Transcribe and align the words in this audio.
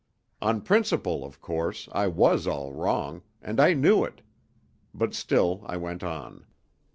On 0.41 0.61
principle, 0.61 1.23
of 1.23 1.41
course, 1.41 1.87
I 1.91 2.07
was 2.07 2.47
all 2.47 2.73
wrong, 2.73 3.21
and 3.39 3.59
I 3.59 3.75
knew 3.75 4.03
it; 4.03 4.21
but 4.95 5.13
still 5.13 5.61
I 5.63 5.77
went 5.77 6.01
on. 6.03 6.43